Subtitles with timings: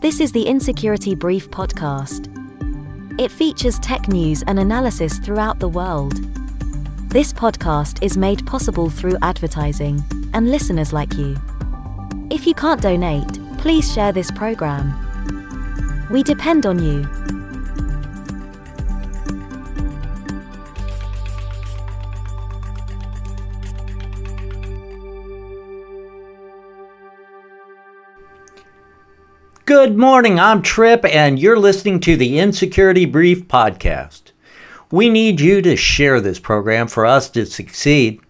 [0.00, 2.28] This is the Insecurity Brief podcast.
[3.18, 6.16] It features tech news and analysis throughout the world.
[7.08, 10.04] This podcast is made possible through advertising
[10.34, 11.34] and listeners like you.
[12.30, 14.92] If you can't donate, please share this program.
[16.10, 17.02] We depend on you.
[29.86, 34.32] Good morning, I'm Trip, and you're listening to the Insecurity Brief podcast.
[34.90, 38.20] We need you to share this program for us to succeed.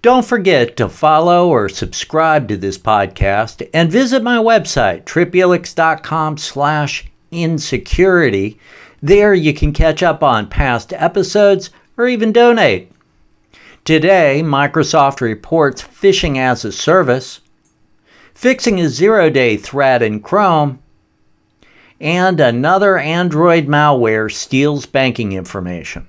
[0.00, 7.04] Don't forget to follow or subscribe to this podcast and visit my website, tripelix.com slash
[7.30, 8.58] insecurity.
[9.02, 12.90] There you can catch up on past episodes or even donate.
[13.84, 17.39] Today, Microsoft reports phishing as a service
[18.40, 20.78] fixing a zero day threat in Chrome,
[22.00, 26.08] and another Android malware steals banking information.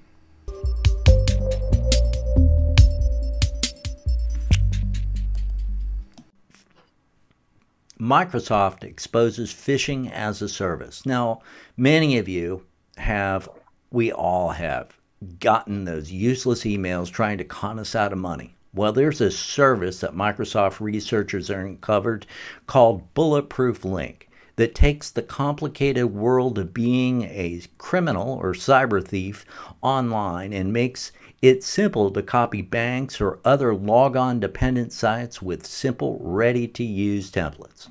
[7.99, 11.05] Microsoft exposes phishing as a service.
[11.05, 11.41] Now,
[11.75, 13.49] many of you have,
[13.91, 14.97] we all have,
[15.41, 18.55] gotten those useless emails trying to con us out of money.
[18.73, 22.25] Well, there's a service that Microsoft researchers uncovered
[22.67, 29.45] called Bulletproof Link that takes the complicated world of being a criminal or cyber thief
[29.81, 31.11] online and makes
[31.41, 37.29] it simple to copy banks or other logon dependent sites with simple, ready to use
[37.29, 37.89] templates.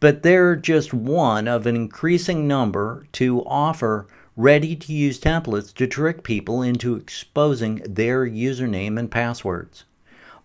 [0.00, 5.86] But they're just one of an increasing number to offer ready to use templates to
[5.86, 9.84] trick people into exposing their username and passwords.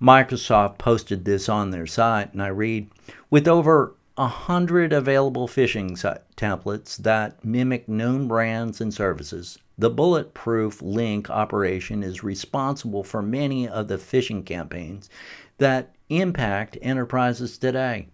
[0.02, 2.90] Microsoft posted this on their site, and I read
[3.30, 5.92] With over a hundred available phishing
[6.38, 13.68] templates that mimic known brands and services, the bulletproof link operation is responsible for many
[13.68, 15.10] of the phishing campaigns
[15.58, 18.08] that impact enterprises today.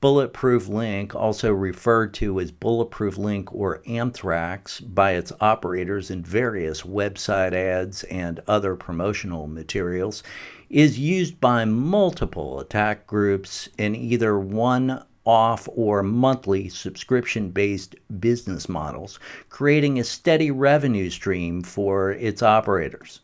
[0.00, 6.82] Bulletproof Link, also referred to as Bulletproof Link or Anthrax by its operators in various
[6.82, 10.22] website ads and other promotional materials,
[10.70, 18.68] is used by multiple attack groups in either one off or monthly subscription based business
[18.68, 23.20] models, creating a steady revenue stream for its operators.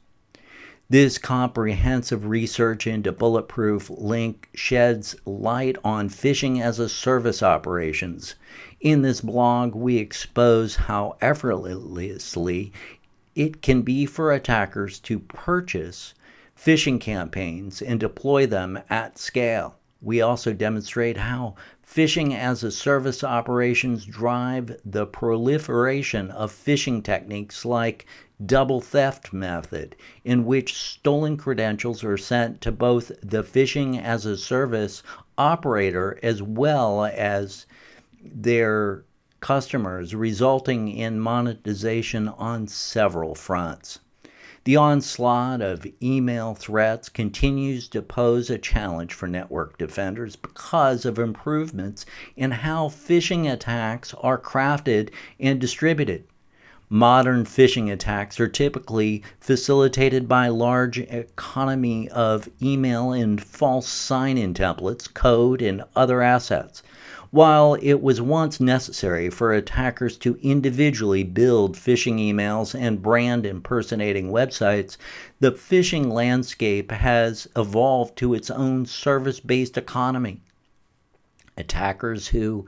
[0.90, 8.34] This comprehensive research into Bulletproof Link sheds light on phishing as a service operations.
[8.80, 12.70] In this blog, we expose how effortlessly
[13.34, 16.12] it can be for attackers to purchase
[16.54, 19.76] phishing campaigns and deploy them at scale.
[20.02, 27.64] We also demonstrate how phishing as a service operations drive the proliferation of phishing techniques
[27.64, 28.04] like
[28.44, 34.36] double theft method, in which stolen credentials are sent to both the phishing as a
[34.36, 35.02] service
[35.38, 37.66] operator as well as
[38.20, 39.04] their
[39.40, 43.98] customers, resulting in monetization on several fronts.
[44.64, 51.18] The onslaught of email threats continues to pose a challenge for network defenders because of
[51.18, 56.24] improvements in how phishing attacks are crafted and distributed.
[56.94, 65.12] Modern phishing attacks are typically facilitated by large economy of email and false sign-in templates,
[65.12, 66.84] code, and other assets.
[67.32, 74.30] While it was once necessary for attackers to individually build phishing emails and brand impersonating
[74.30, 74.96] websites,
[75.40, 80.42] the phishing landscape has evolved to its own service based economy.
[81.56, 82.66] Attackers who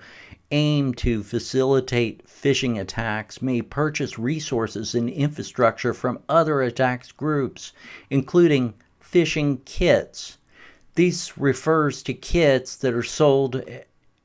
[0.50, 7.72] aim to facilitate phishing attacks may purchase resources and infrastructure from other attacks groups,
[8.10, 10.38] including phishing kits.
[10.94, 13.62] This refers to kits that are sold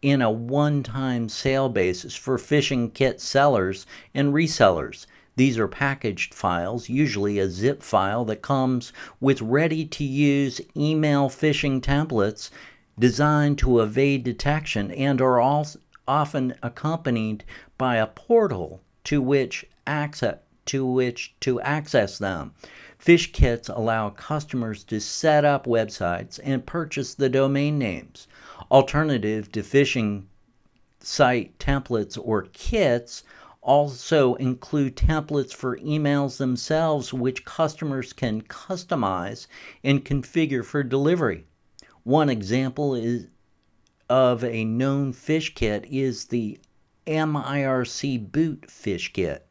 [0.01, 5.05] in a one time sale basis for phishing kit sellers and resellers.
[5.35, 11.29] These are packaged files, usually a zip file that comes with ready to use email
[11.29, 12.49] phishing templates
[12.99, 15.79] designed to evade detection and are also
[16.11, 17.41] often accompanied
[17.77, 22.53] by a portal to which access to which to access them.
[22.99, 28.27] Phish kits allow customers to set up websites and purchase the domain names.
[28.69, 30.25] Alternative to phishing
[30.99, 33.23] site templates or kits
[33.61, 39.47] also include templates for emails themselves, which customers can customize
[39.81, 41.45] and configure for delivery.
[42.03, 43.27] One example is
[44.11, 46.59] of a known fish kit is the
[47.07, 49.45] MIRC boot fish kit.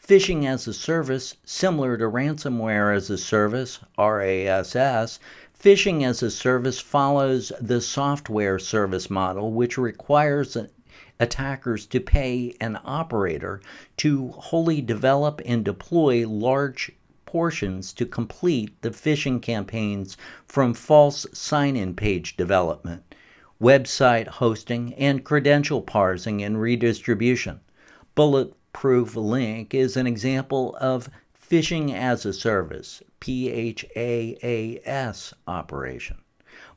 [0.00, 5.18] Phishing as a service, similar to ransomware as a service, RASS,
[5.60, 10.56] phishing as a service follows the software service model, which requires
[11.18, 13.60] attackers to pay an operator
[13.96, 16.92] to wholly develop and deploy large
[17.26, 20.16] portions to complete the phishing campaigns
[20.46, 23.07] from false sign in page development,
[23.60, 27.60] website hosting, and credential parsing and redistribution.
[28.14, 33.92] Bulletproof Link is an example of phishing as a service, PHAAS
[35.46, 36.18] operation.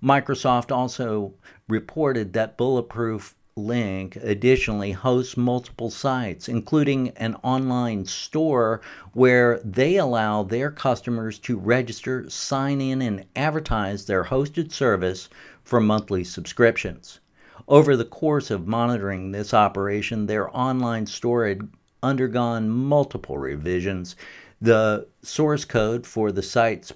[0.02, 1.34] Microsoft also
[1.68, 8.82] reported that Bulletproof Link additionally hosts multiple sites, including an online store
[9.14, 15.30] where they allow their customers to register, sign in, and advertise their hosted service
[15.64, 17.20] for monthly subscriptions.
[17.68, 21.70] Over the course of monitoring this operation, their online store had
[22.04, 24.16] undergone multiple revisions.
[24.60, 26.94] The source code for the site's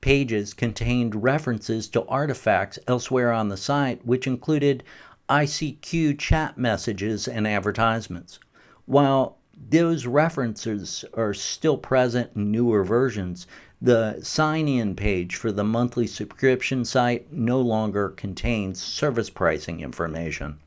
[0.00, 4.84] pages contained references to artifacts elsewhere on the site, which included
[5.30, 8.38] ICQ chat messages and advertisements.
[8.84, 9.38] While
[9.70, 13.46] those references are still present in newer versions,
[13.80, 20.58] the sign in page for the monthly subscription site no longer contains service pricing information.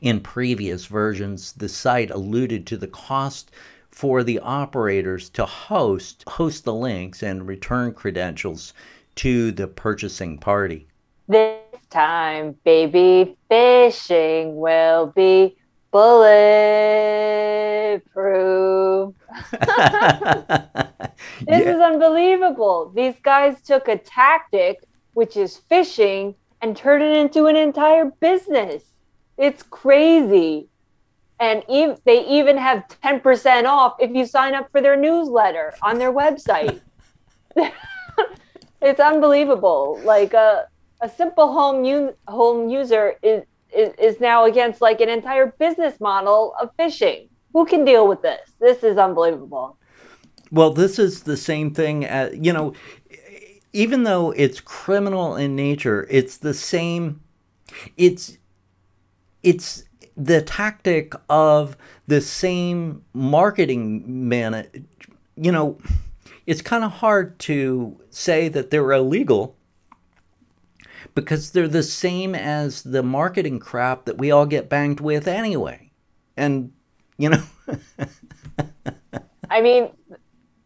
[0.00, 3.50] In previous versions, the site alluded to the cost
[3.90, 8.74] for the operators to host host the links and return credentials
[9.16, 10.86] to the purchasing party.
[11.26, 11.58] This
[11.90, 15.56] time, baby, fishing will be
[15.90, 16.36] bulletproof.
[21.46, 21.74] this yeah.
[21.74, 22.92] is unbelievable.
[22.94, 24.78] These guys took a tactic,
[25.14, 28.82] which is phishing, and turned it into an entire business.
[29.36, 30.68] It's crazy.
[31.38, 35.98] And ev- they even have 10% off if you sign up for their newsletter on
[35.98, 36.80] their website.
[38.80, 40.00] it's unbelievable.
[40.02, 40.62] Like, uh,
[41.00, 43.42] a simple home u- home user is,
[43.74, 47.28] is is now against like an entire business model of phishing.
[47.56, 48.52] Who can deal with this?
[48.60, 49.78] This is unbelievable.
[50.52, 52.74] Well, this is the same thing as you know,
[53.72, 57.22] even though it's criminal in nature, it's the same.
[57.96, 58.36] It's
[59.42, 59.84] it's
[60.18, 64.66] the tactic of the same marketing man.
[65.34, 65.78] You know,
[66.46, 69.56] it's kind of hard to say that they're illegal
[71.14, 75.90] because they're the same as the marketing crap that we all get banged with anyway.
[76.36, 76.74] And,
[77.18, 77.42] you know.
[79.50, 79.90] I mean,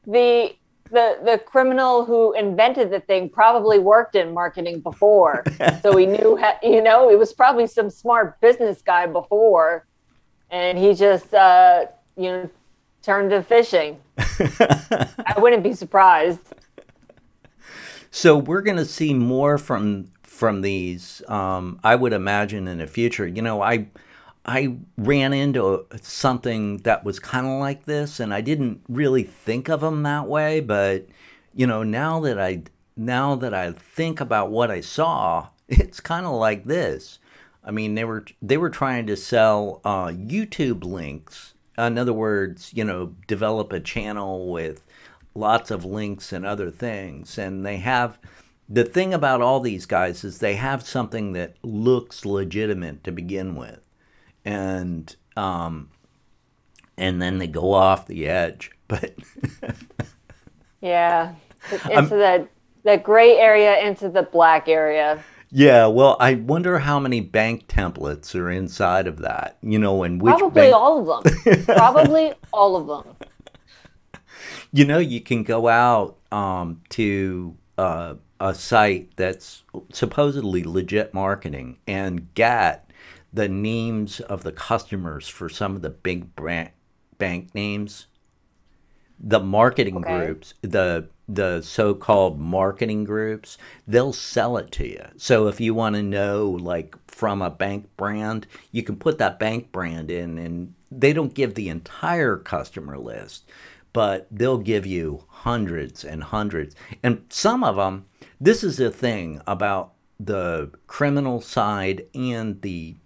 [0.06, 0.55] the
[0.91, 5.44] the the criminal who invented the thing probably worked in marketing before
[5.82, 9.87] so he knew how, you know it was probably some smart business guy before
[10.50, 11.87] and he just uh
[12.17, 12.50] you know
[13.02, 14.00] turned to fishing.
[14.19, 16.41] i wouldn't be surprised
[18.11, 21.23] so we're going to see more from from these.
[21.29, 23.26] Um, I would imagine in the future.
[23.26, 23.88] You know, I
[24.44, 29.69] I ran into something that was kind of like this, and I didn't really think
[29.69, 30.60] of them that way.
[30.60, 31.06] But
[31.54, 32.62] you know, now that I
[32.96, 37.18] now that I think about what I saw, it's kind of like this.
[37.64, 41.54] I mean, they were they were trying to sell uh, YouTube links.
[41.78, 44.85] In other words, you know, develop a channel with
[45.35, 48.18] lots of links and other things, and they have
[48.68, 53.56] the thing about all these guys is they have something that looks legitimate to begin
[53.56, 53.80] with,
[54.44, 55.90] and um,
[56.97, 58.73] and then they go off the edge.
[58.90, 59.14] But
[60.80, 61.35] yeah,
[61.70, 62.49] into I'm, the
[62.82, 65.23] the gray area into the black area.
[65.52, 69.59] Yeah, well, I wonder how many bank templates are inside of that.
[69.62, 70.75] You know, and which probably bank...
[70.75, 71.64] all of them.
[71.66, 73.16] probably all of them.
[74.73, 81.78] You know, you can go out um, to uh, a site that's supposedly legit marketing
[81.87, 82.89] and get
[83.32, 86.70] the names of the customers for some of the big brand,
[87.18, 88.06] bank names
[89.22, 90.26] the marketing okay.
[90.26, 95.94] groups the the so-called marketing groups they'll sell it to you so if you want
[95.94, 100.75] to know like from a bank brand you can put that bank brand in and
[100.90, 103.49] they don't give the entire customer list
[103.92, 108.06] but they'll give you hundreds and hundreds and some of them
[108.40, 112.96] this is the thing about the criminal side and the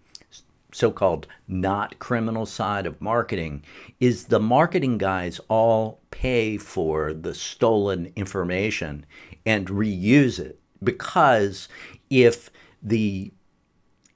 [0.74, 3.62] so-called not criminal side of marketing
[4.00, 9.06] is the marketing guys all pay for the stolen information
[9.46, 11.68] and reuse it because
[12.10, 12.50] if
[12.82, 13.32] the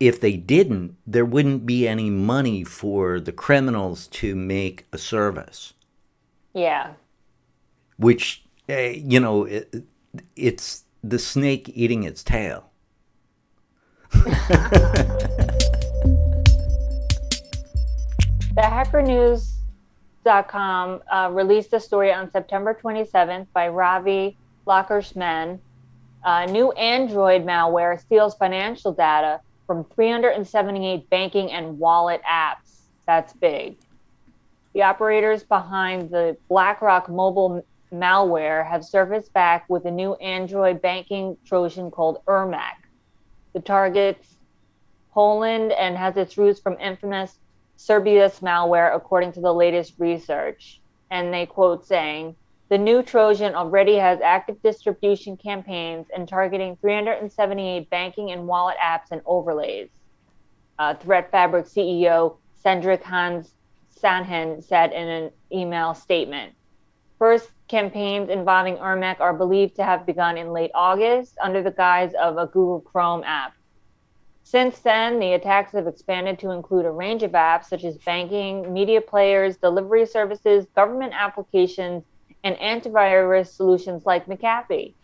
[0.00, 5.74] if they didn't, there wouldn't be any money for the criminals to make a service.
[6.54, 6.92] Yeah.
[7.96, 9.84] Which, uh, you know, it,
[10.36, 12.70] it's the snake eating its tail.
[18.58, 24.34] The HackerNews.com uh, released a story on September 27th by Ravie
[24.66, 25.60] Lakshmanan.
[26.24, 32.80] Uh, new Android malware steals financial data from 378 banking and wallet apps.
[33.06, 33.76] That's big.
[34.74, 41.36] The operators behind the BlackRock mobile malware have surfaced back with a new Android banking
[41.46, 42.74] Trojan called Ermac.
[43.52, 44.34] The targets
[45.12, 47.38] Poland and has its roots from infamous
[47.78, 50.80] Cerberus malware, according to the latest research.
[51.11, 52.35] And they quote saying,
[52.68, 59.11] the new Trojan already has active distribution campaigns and targeting 378 banking and wallet apps
[59.11, 59.88] and overlays.
[60.78, 63.47] Uh, Threat Fabric CEO Cengiz Han
[63.99, 66.52] Sahin said in an email statement.
[67.18, 72.12] First campaigns involving Ermac are believed to have begun in late August under the guise
[72.20, 73.54] of a Google Chrome app.
[74.50, 78.72] Since then, the attacks have expanded to include a range of apps such as banking,
[78.72, 82.02] media players, delivery services, government applications,
[82.42, 84.94] and antivirus solutions like McAfee.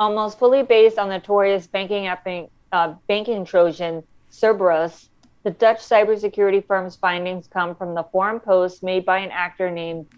[0.00, 5.10] Almost fully based on the notorious banking, apping, uh, banking Trojan Cerberus,
[5.44, 10.08] the Dutch cybersecurity firm's findings come from the forum post made by an actor named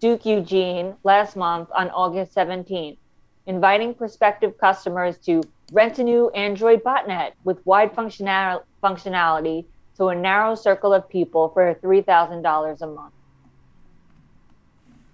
[0.00, 2.98] Duke Eugene last month on August 17th,
[3.46, 5.42] inviting prospective customers to
[5.72, 9.64] rent a new Android botnet with wide functional- functionality
[9.96, 13.12] to a narrow circle of people for $3,000 a month.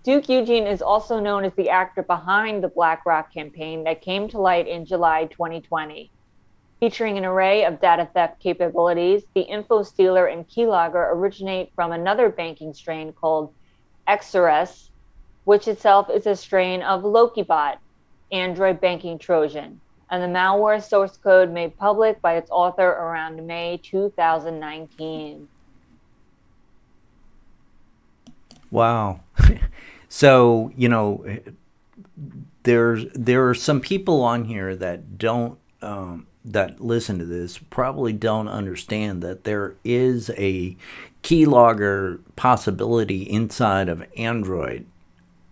[0.04, 4.38] Duke Eugene is also known as the actor behind the BlackRock campaign that came to
[4.38, 6.12] light in July 2020.
[6.78, 12.28] Featuring an array of data theft capabilities, the info stealer and keylogger originate from another
[12.28, 13.52] banking strain called
[14.08, 14.90] Xerxes,
[15.42, 17.78] which itself is a strain of Lokibot,
[18.32, 19.80] Android banking Trojan
[20.10, 25.48] and the malware source code made public by its author around May 2019.
[28.70, 29.20] Wow.
[30.08, 31.24] so, you know,
[32.62, 38.12] there's there are some people on here that don't um, that listen to this probably
[38.12, 40.76] don't understand that there is a
[41.22, 44.86] keylogger possibility inside of Android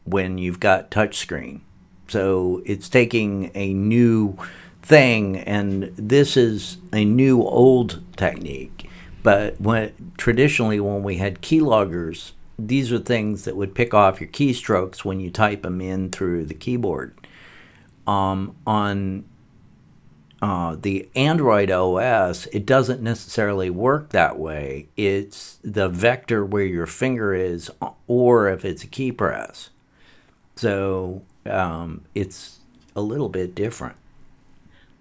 [0.04, 1.60] when you've got touchscreen.
[2.08, 4.36] So it's taking a new
[4.82, 8.88] thing, and this is a new old technique.
[9.22, 14.28] But when traditionally, when we had keyloggers, these are things that would pick off your
[14.28, 17.14] keystrokes when you type them in through the keyboard.
[18.06, 19.24] Um, on
[20.42, 24.88] uh, the Android OS, it doesn't necessarily work that way.
[24.94, 27.70] It's the vector where your finger is,
[28.06, 29.70] or if it's a key press.
[30.54, 32.60] So um, it's
[32.96, 33.96] a little bit different.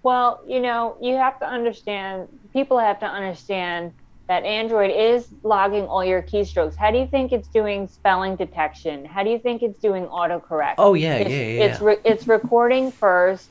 [0.02, 3.92] Well, you know, you have to understand, people have to understand
[4.28, 6.76] that Android is logging all your keystrokes.
[6.76, 9.04] How do you think it's doing spelling detection?
[9.04, 10.74] How do you think it's doing autocorrect?
[10.78, 11.64] Oh, yeah, it's, yeah, yeah.
[11.64, 13.48] It's, re- it's recording first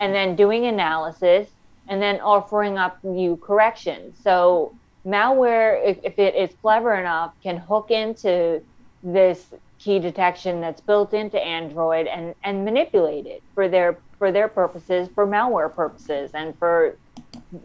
[0.00, 1.48] and then doing analysis
[1.88, 4.16] and then offering up you corrections.
[4.22, 4.74] So,
[5.06, 8.62] malware, if, if it is clever enough, can hook into
[9.02, 9.46] this
[9.78, 12.68] key detection that's built into Android and, and
[13.26, 16.96] it for their for their purposes, for malware purposes, and for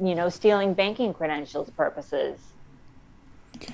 [0.02, 2.40] you know stealing banking credentials purposes.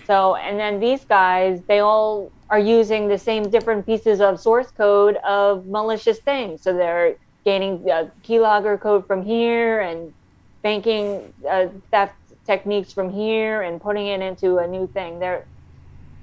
[0.06, 4.72] So, and then these guys, they all are using the same different pieces of source
[4.72, 6.62] code of malicious things.
[6.62, 7.16] So they're
[7.46, 10.14] gaining uh, keylogger code from here and
[10.62, 12.16] banking uh, theft
[12.46, 15.20] techniques from here and putting it into a new thing.
[15.20, 15.46] They're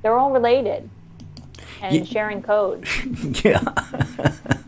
[0.02, 0.88] they're all related
[1.82, 2.04] and yeah.
[2.04, 2.86] sharing code.
[3.44, 3.62] yeah.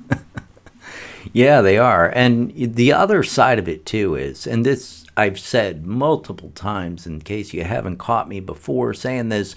[1.32, 2.08] yeah, they are.
[2.08, 7.20] And the other side of it, too, is, and this I've said multiple times in
[7.20, 9.54] case you haven't caught me before saying this,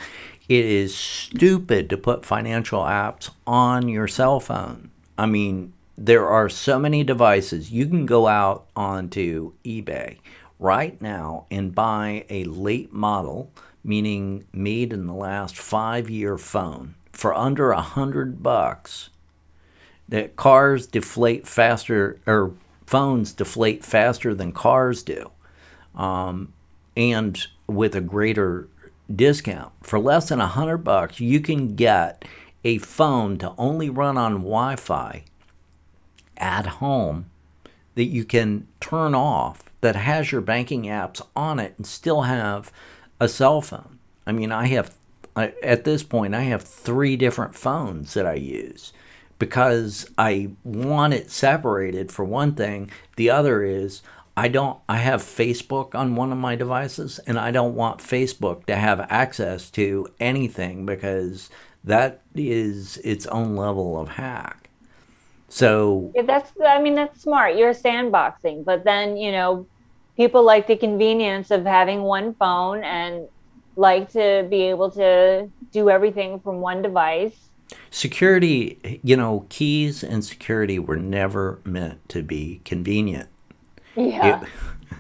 [0.47, 4.89] it is stupid to put financial apps on your cell phone.
[5.17, 7.71] I mean, there are so many devices.
[7.71, 10.19] You can go out onto eBay
[10.59, 13.51] right now and buy a late model,
[13.83, 19.09] meaning made in the last five year phone for under a hundred bucks
[20.07, 22.53] that cars deflate faster or
[22.85, 25.31] phones deflate faster than cars do
[25.95, 26.53] um,
[26.95, 28.67] and with a greater
[29.13, 32.25] discount for less than a hundred bucks you can get
[32.63, 35.23] a phone to only run on wi-fi
[36.37, 37.29] at home
[37.95, 42.71] that you can turn off that has your banking apps on it and still have
[43.19, 43.99] a cell phone.
[44.25, 44.95] I mean, I have
[45.63, 48.93] At this point I have three different phones that I use
[49.37, 52.91] because I want it separated for one thing.
[53.15, 54.01] The other is
[54.35, 58.65] I don't I have Facebook on one of my devices and I don't want Facebook
[58.65, 61.49] to have access to anything because
[61.83, 64.69] that is its own level of hack.
[65.47, 67.55] So yeah, that's I mean that's smart.
[67.55, 69.65] You're sandboxing, but then, you know,
[70.15, 73.27] people like the convenience of having one phone and
[73.79, 77.49] like to be able to do everything from one device
[77.91, 83.29] security, you know, keys and security were never meant to be convenient.
[83.95, 84.41] Yeah.
[84.41, 84.49] It,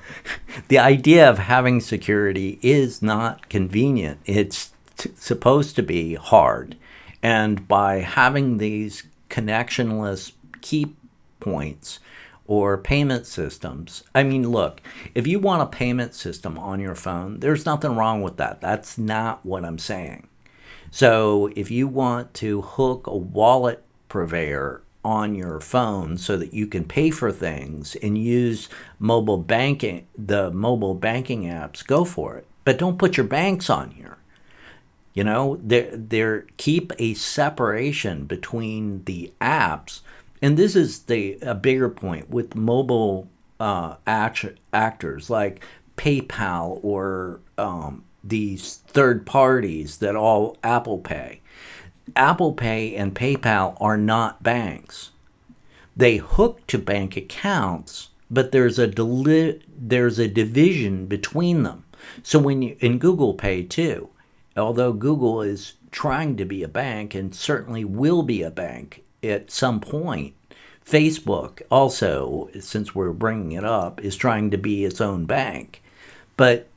[0.67, 4.19] the idea of having security is not convenient.
[4.25, 6.75] It's t- supposed to be hard.
[7.21, 10.31] And by having these connectionless
[10.61, 10.93] key
[11.39, 11.99] points
[12.49, 14.81] or payment systems, I mean, look,
[15.13, 18.59] if you want a payment system on your phone, there's nothing wrong with that.
[18.59, 20.27] That's not what I'm saying.
[20.89, 26.65] So if you want to hook a wallet purveyor on your phone so that you
[26.65, 32.47] can pay for things and use mobile banking, the mobile banking apps, go for it.
[32.65, 34.17] But don't put your banks on here.
[35.13, 40.01] You know, there there keep a separation between the apps,
[40.41, 43.27] and this is the a bigger point with mobile
[43.59, 45.63] uh, act, actors like
[45.97, 51.41] PayPal or um, these third parties that all Apple Pay.
[52.15, 55.11] Apple Pay and PayPal are not banks.
[55.95, 61.83] They hook to bank accounts, but there's a deli- there's a division between them.
[62.23, 64.09] So when you in Google Pay too,
[64.55, 69.51] although Google is trying to be a bank and certainly will be a bank at
[69.51, 70.33] some point,
[70.85, 75.83] Facebook also, since we're bringing it up, is trying to be its own bank.
[76.35, 76.67] But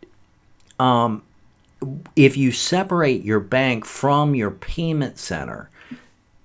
[0.78, 1.22] um,
[2.14, 5.70] if you separate your bank from your payment center,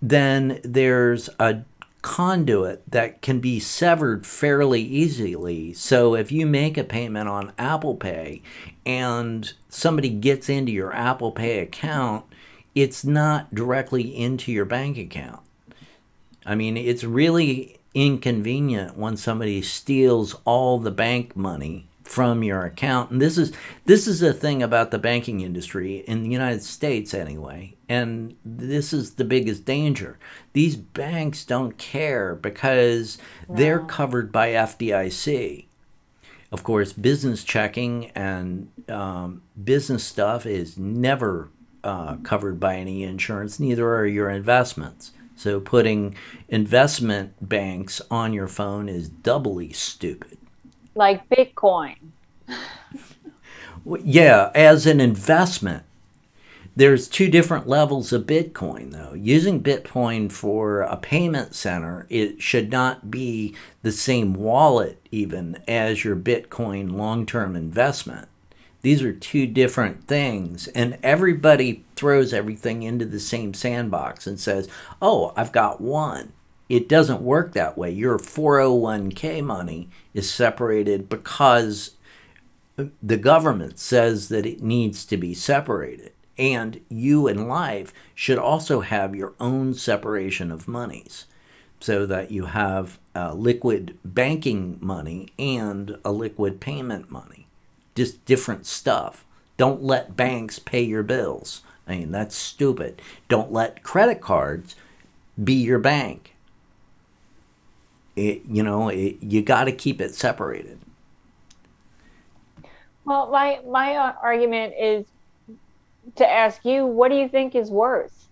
[0.01, 1.61] then there's a
[2.01, 5.73] conduit that can be severed fairly easily.
[5.73, 8.41] So if you make a payment on Apple Pay
[8.85, 12.23] and somebody gets into your Apple Pay account,
[12.73, 15.41] it's not directly into your bank account.
[16.47, 23.11] I mean, it's really inconvenient when somebody steals all the bank money from your account.
[23.11, 23.51] And this is
[23.85, 27.75] this is a thing about the banking industry in the United States anyway.
[27.89, 30.17] And this is the biggest danger.
[30.53, 33.17] These banks don't care because
[33.49, 33.55] no.
[33.55, 35.65] they're covered by FDIC.
[36.49, 41.49] Of course, business checking and um, business stuff is never
[41.83, 43.59] uh, covered by any insurance.
[43.59, 45.11] Neither are your investments.
[45.37, 46.15] So putting
[46.49, 50.37] investment banks on your phone is doubly stupid
[50.97, 51.95] like Bitcoin.
[54.03, 55.83] yeah, as an investment.
[56.75, 59.13] There's two different levels of Bitcoin, though.
[59.13, 66.03] Using Bitcoin for a payment center, it should not be the same wallet, even as
[66.03, 68.27] your Bitcoin long term investment.
[68.83, 74.69] These are two different things, and everybody throws everything into the same sandbox and says,
[75.01, 76.33] Oh, I've got one.
[76.69, 77.91] It doesn't work that way.
[77.91, 81.91] Your 401k money is separated because
[83.01, 86.11] the government says that it needs to be separated.
[86.37, 91.25] And you in life should also have your own separation of monies
[91.79, 97.47] so that you have uh, liquid banking money and a liquid payment money.
[97.95, 99.25] Just different stuff.
[99.57, 101.61] Don't let banks pay your bills.
[101.87, 103.01] I mean, that's stupid.
[103.29, 104.75] Don't let credit cards
[105.41, 106.37] be your bank
[108.17, 110.79] it, you know, it, you got to keep it separated.
[113.05, 115.05] Well, my my uh, argument is
[116.15, 118.27] to ask you, what do you think is worse,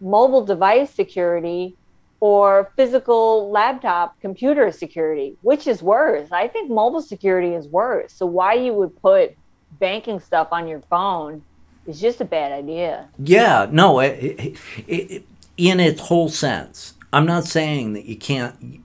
[0.00, 1.76] mobile device security
[2.20, 5.36] or physical laptop computer security?
[5.42, 6.30] Which is worse?
[6.32, 8.14] I think mobile security is worse.
[8.14, 9.36] So why you would put
[9.78, 11.42] banking stuff on your phone
[11.86, 13.08] is just a bad idea.
[13.18, 15.24] Yeah, no, it, it,
[15.56, 16.94] in its whole sense.
[17.12, 18.82] I'm not saying that you can't.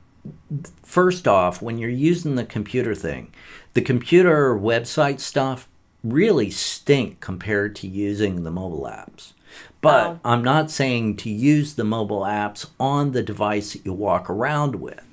[0.83, 3.33] First off, when you're using the computer thing,
[3.73, 5.67] the computer website stuff
[6.03, 9.33] really stink compared to using the mobile apps.
[9.81, 10.19] But oh.
[10.25, 14.75] I'm not saying to use the mobile apps on the device that you walk around
[14.75, 15.03] with.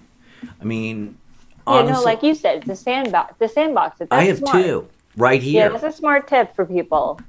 [0.61, 1.19] I mean,
[1.67, 3.35] honestly, yeah, no, like you said, the sandbox.
[3.39, 4.01] The sandbox.
[4.11, 4.65] I have smart.
[4.65, 5.65] two right here.
[5.65, 7.21] Yeah, that's a smart tip for people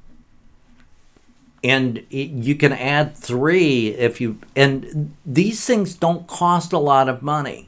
[1.63, 7.21] and you can add three if you and these things don't cost a lot of
[7.21, 7.67] money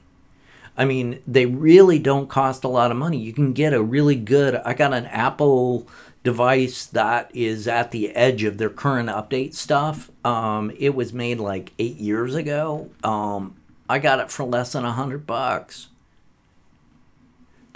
[0.80, 3.18] I mean, they really don't cost a lot of money.
[3.18, 4.56] You can get a really good.
[4.56, 5.86] I got an Apple
[6.24, 10.10] device that is at the edge of their current update stuff.
[10.24, 12.90] Um, it was made like eight years ago.
[13.04, 13.56] Um,
[13.90, 15.90] I got it for less than a hundred bucks.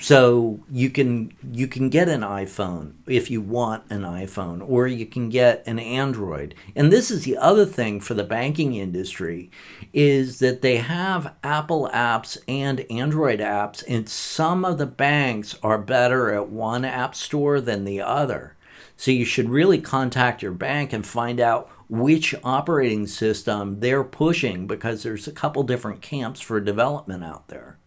[0.03, 5.05] So you can you can get an iPhone if you want an iPhone, or you
[5.05, 6.55] can get an Android.
[6.75, 9.49] And this is the other thing for the banking industry,
[9.93, 15.77] is that they have Apple apps and Android apps, and some of the banks are
[15.77, 18.57] better at one app store than the other.
[18.97, 24.67] So you should really contact your bank and find out which operating system they're pushing
[24.67, 27.77] because there's a couple different camps for development out there.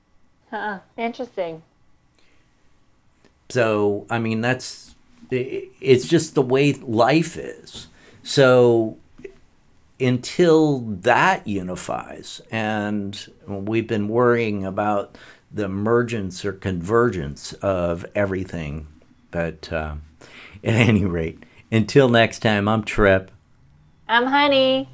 [0.51, 1.63] Huh, interesting.
[3.49, 4.95] So, I mean, that's
[5.31, 7.89] it's just the way life is.
[8.23, 8.99] So,
[9.99, 15.17] until that unifies, and we've been worrying about
[15.53, 18.89] the emergence or convergence of everything.
[19.31, 19.97] But uh,
[20.65, 23.31] at any rate, until next time, I'm Trip.
[24.09, 24.89] I'm Honey.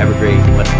[0.00, 0.79] Have a great